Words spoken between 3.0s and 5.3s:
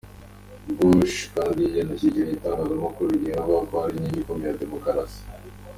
ryigenga avuga ko ari inkingi ikomeye ya demokarasi.